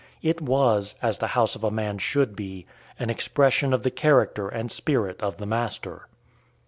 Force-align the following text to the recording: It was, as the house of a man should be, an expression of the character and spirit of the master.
It 0.23 0.41
was, 0.41 0.95
as 1.03 1.19
the 1.19 1.27
house 1.37 1.55
of 1.55 1.63
a 1.63 1.69
man 1.69 1.99
should 1.99 2.35
be, 2.35 2.65
an 2.97 3.11
expression 3.11 3.71
of 3.71 3.83
the 3.83 3.91
character 3.91 4.47
and 4.49 4.71
spirit 4.71 5.21
of 5.21 5.37
the 5.37 5.45
master. 5.45 6.07